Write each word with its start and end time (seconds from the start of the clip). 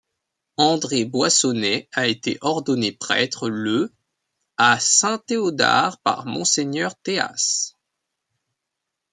André 0.57 1.05
Boissonnet 1.05 1.87
a 1.93 2.07
été 2.07 2.39
ordonné 2.41 2.91
prêtre 2.91 3.47
le 3.49 3.93
à 4.57 4.79
Saint 4.79 5.19
Théodard 5.19 5.99
par 5.99 6.25
monseigneur 6.25 6.95
Théas. 6.95 7.75